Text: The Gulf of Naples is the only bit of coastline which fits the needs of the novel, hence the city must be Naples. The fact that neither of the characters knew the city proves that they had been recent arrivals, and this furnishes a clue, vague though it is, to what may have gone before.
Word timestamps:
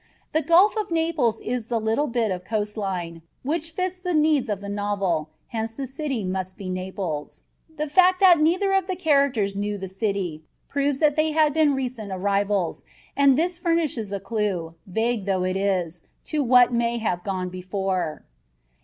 The 0.33 0.41
Gulf 0.41 0.75
of 0.77 0.89
Naples 0.89 1.39
is 1.41 1.67
the 1.67 1.79
only 1.79 2.07
bit 2.07 2.31
of 2.31 2.43
coastline 2.43 3.21
which 3.43 3.69
fits 3.69 3.99
the 3.99 4.15
needs 4.15 4.49
of 4.49 4.59
the 4.59 4.67
novel, 4.67 5.29
hence 5.49 5.75
the 5.75 5.85
city 5.85 6.23
must 6.23 6.57
be 6.57 6.69
Naples. 6.71 7.43
The 7.77 7.87
fact 7.87 8.19
that 8.19 8.39
neither 8.41 8.71
of 8.73 8.87
the 8.87 8.95
characters 8.95 9.55
knew 9.55 9.77
the 9.77 9.87
city 9.87 10.41
proves 10.67 10.97
that 11.01 11.15
they 11.17 11.33
had 11.33 11.53
been 11.53 11.75
recent 11.75 12.11
arrivals, 12.11 12.83
and 13.15 13.37
this 13.37 13.59
furnishes 13.59 14.11
a 14.11 14.19
clue, 14.19 14.73
vague 14.87 15.25
though 15.25 15.43
it 15.43 15.55
is, 15.55 16.01
to 16.23 16.41
what 16.43 16.73
may 16.73 16.97
have 16.97 17.23
gone 17.23 17.49
before. 17.49 18.23